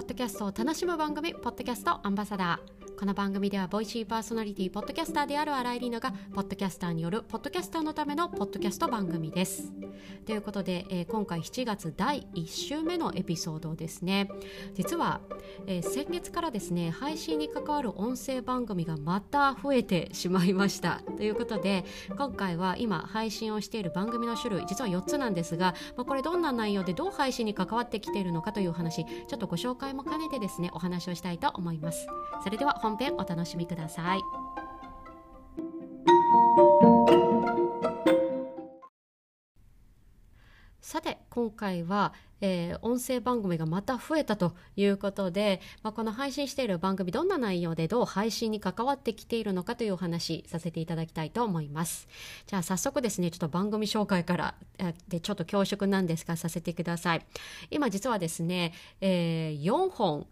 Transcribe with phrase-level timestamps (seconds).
[0.00, 2.89] ポッドキャストを楽しむ番組ポッドキャストアンバサダー。
[3.00, 9.72] この番組では Voicy パーソナリティポッドキャスターである新井里奈がポッドキャスターによるポッドキャスターのためのポッドキャスト番組です。
[10.26, 14.28] ということで、えー、今回7月第1週目のエピソードですね。
[14.74, 15.22] 実は、
[15.66, 21.00] えー、先月からですね配信に関わる音声番組がまた増えてしまいました。
[21.16, 21.86] ということで
[22.18, 32.06] 今回は今配信をしている番組の種類実は4つなんですが、まあ、これどんな内容でどう配信に関わってきているのかという話ちょっとご紹介も兼ねてですねお話をしたいと思います。
[32.44, 34.20] それでは本編お楽しみください。
[40.80, 52.08] さて今回は、えー、音声番組がまた増えたということで、まあ、この配信している番組どんな内容でどう配信に関わってきているのかというお話させていただきたいと思います
[52.48, 54.54] じゃあ早速ですねちょっと番組紹介から
[55.06, 57.26] でちょっと恐縮なんですがさせてください
[57.70, 60.26] 今実はですね、えー、4本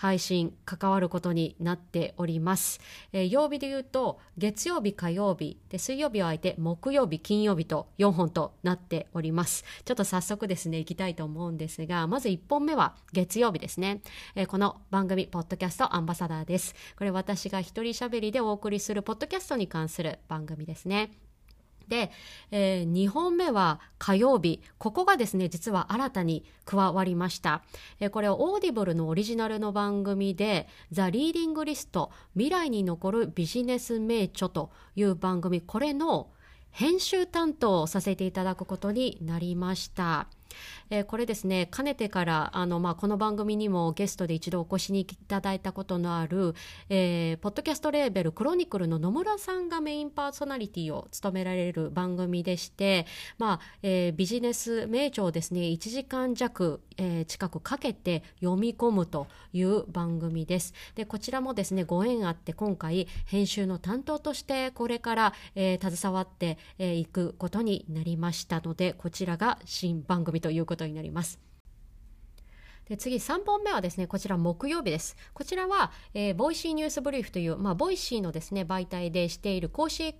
[0.00, 2.80] 配信関わることになっております、
[3.12, 9.62] えー、曜日で言うと月曜日火曜日で水曜日を空いて木曜日金曜日と4本となっております。
[9.84, 14.00] ちょっと早速ですね行きたいと思うんですがまず1本目は月曜日ですね、
[14.34, 16.74] えー、この番組ポッドキャストアンバサダーです。
[16.96, 21.10] これ私が一人喋りでお送りするポッドキャストに関する番組ですね。
[21.90, 22.10] で、
[22.50, 24.62] えー、2本目は火曜日。
[24.78, 27.62] ここがですね実は新たに加わりました、
[27.98, 35.60] えー、これは Audible のオリジナルの番組で「The Reading List 未来に残るビジネス名著」という番組。
[35.60, 36.30] これの
[36.70, 40.28] 編集担当をさせていただくことになりました。
[40.90, 46.54] えー、これですねかねてからあの、まあ、この番組にもゲストで一度お越しにいただいたことのある、
[46.88, 53.06] えー、ポッドキャストレーベルクロニクルの野村さんがメインパーソナリティを務められる番組でして、
[53.38, 60.74] まあえー、ビジネス名著をですね1時間弱、えー、近くかけて読み込むという番組です。
[60.94, 71.40] でこちらもですねご縁あって今回編集の担当としてこれから、えー、携わってい、えー、くことになりましたのでこちらが新番組ということになります。
[72.88, 80.16] で次3本目はですねこちら木曜日ですこちらは、えー、 Voicy News Brief という、まあ、 Voicy のですね媒体でしている公式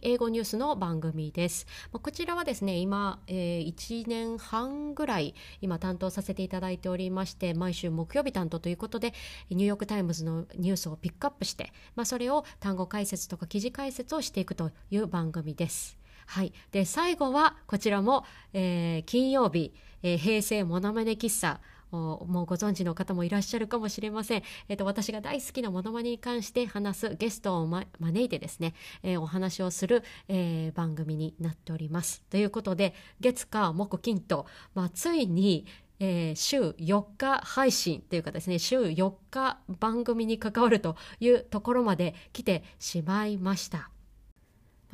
[0.00, 1.66] 英語ニュースの番組です。
[1.92, 9.12] まあ、こちらはですね、今、えー、1年半ぐらい今担当させていただいておりまして、毎週木曜日担当ということで、
[9.50, 15.98] ニューヨークタイムズのニュースをピックアップして、まあ、それを単語解説とか記事解説をしていくという番組です。
[16.26, 19.72] はい、で最後はこちらも、えー、金曜日、
[20.02, 21.60] えー、平成ものまね喫茶。
[21.92, 32.22] もうご存知の方もいらっしゃるかもしれません、えーと、私が大好きなものまねに関して話すゲストを、ま、招いてですね、えー、お話をする、えー、番組になっております。
[32.28, 35.64] ということで月火木金と、まあ、ついに
[35.98, 43.90] えー、週4日配信というかですね週4日番組に関わるというところまで来てしまいました。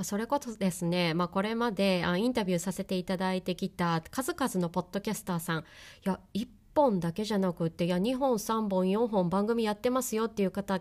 [0.03, 5.62] それこそですね、まあ、これまでインタビューさせていただいてきた数々のポッドキャスターさんい
[6.04, 10.81] や1本だけじゃなくっていや2本3本4本番組やってますよっていう方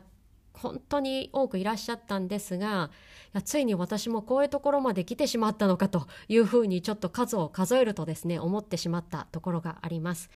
[0.53, 2.89] 本当に多くいらっしゃったんですが
[3.43, 10.29] ついに私もこういうところまで来てしまったのかというふうにちょっと数を数えるとですね思ってしまったところがあります。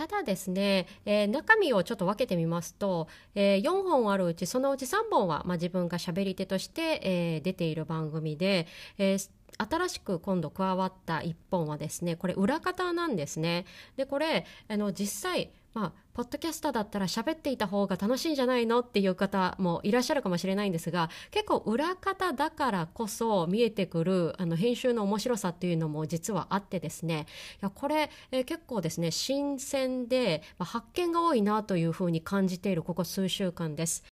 [0.00, 8.66] ただですね、えー、中身をちょっと分けてみますと、えー、4本あるうちそのうち3本は、まあ、自分が喋り手として、えー、出ている番組で、
[8.96, 13.66] えー新しく今度加わった1本はですねこれ裏方なんですね。
[13.96, 34.04] でこれあの実際まあ、ポッドキャスターだったら喋っていた方が楽しいんじゃないのっていう方もいらっしゃるかもしれないんですが結構裏方だからこそ見えてくるあの編集の面白さっていうのも実はあってですねいやこれ、えー、結構ですね新鮮で、まあ、発見が多いなというふうに感じているここ数週間です。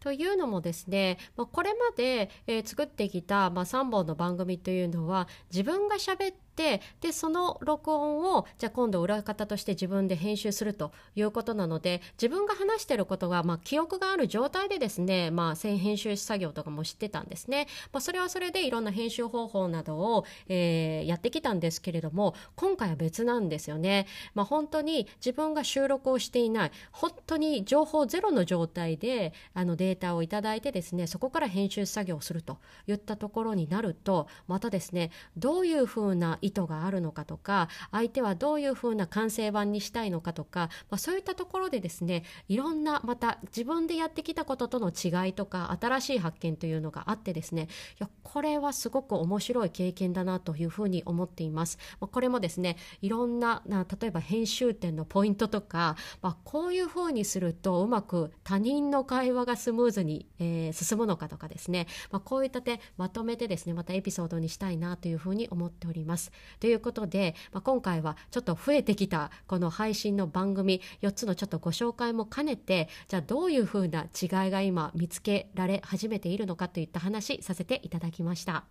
[0.00, 47.66] というのもですね、まあ、これまで、えー、作ってきた、まあ、3本の番組というのは自分が喋っててでその録音をじゃあ今度裏方として自分で編集するということなので自分が話してることが、まあ、記憶がある状態でですね、まあ、編集作業とかも知ってたんですね、まあ、それはそれでいろんな編集方法などを、えー、やってきたんですけれども今回は別なんですよね、まあ、本当に自分が収録をしていない本当に情報ゼロの状態であのデータをいただいてですねそこから編集作業をするといったところになるとまたですねどういうふうな意図があるのかとか相手はどういうふうな完成版にしたいのかとか、まあ、そういったところでですねいろんなまた自分でやってきたこととの違いとか新しい発見というのがあってですねい
[47.98, 51.78] やこれはすごく面白い経験だなというふうに思っています。
[52.00, 53.62] まあ、これもですねいろんな
[54.00, 66.30] 例えば編集点のポイントとか、まあ、こういうふうにするとうまく他人の会話がスムーズに、えー、進むのかとかですね、まあ、こういった点まとめてですねまたエピソードにしたいなというふうに思っております。
[66.60, 78.64] ということで、まあ、今回はちょっと増えてきたこの配信の番組4つのちょっとご紹介も兼ねてじゃあどういうふうな違いが今見つけられ始めているのかといった話させていただきました。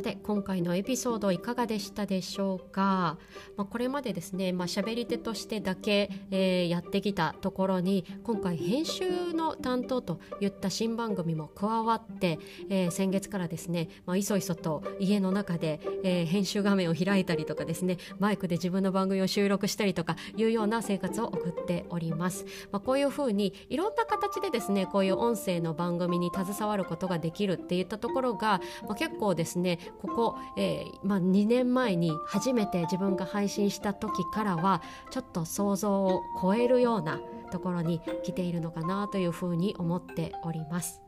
[0.00, 3.18] さて今回のエピソードいかがでしたでしょうか、
[3.58, 12.38] まあ、これまでですね、まあ、喋り手としてだけ、えー、やってきたところに今回編集の担当といった新番組も加わって、
[12.70, 37.20] えー、先月からですね、まあ、いそいそと家の中で、えー、編集画面を開いたりとかですねマイクで自分の番組を収録したりとかいうような生活を送っております、まあ、こういうふうにいろんな形でですねこういう音声の番組に携わることができるっていったところが、まあ、結構ですねここ、えー、まあ、2年前に初めて自分が配信した時からはちょっと想像を超えるような
[37.50, 41.02] ところに来ているのかなというふうに思っております。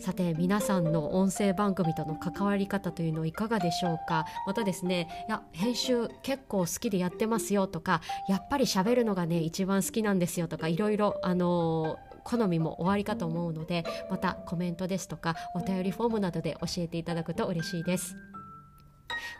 [0.00, 4.26] さて皆さんの音声番組との関わり方というのはいかがでしょうか？
[4.46, 18.16] またですねいや編集結構好きでやってますよとかやっぱり喋るのがね一番好きなんですよとかいろいろあの好みも終わりかと思うのでまたコメントですとかお便りフォームなどで教えていただくと嬉しいです。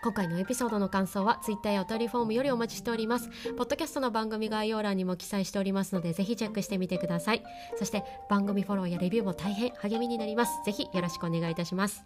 [0.02, 3.28] 今回のエピソードの感想は Twitter やお便りフォームよりお待ちしております。
[3.56, 7.42] ポッドキャストの番組概要欄にも記載しておりますのでぜひチェックしてみてください。
[7.76, 10.52] そして番組フォローやレビューも大変励みになります。
[10.64, 12.04] ぜひよろしくお願いいたします。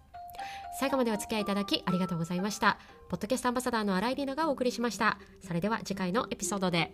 [0.78, 2.78] 最後までお付き合いいただきありがとうございました。
[3.10, 5.18] ポッドキャストアンバサダーの新井里奈がお送りしました。
[5.46, 6.90] それでは次回のエピソードで。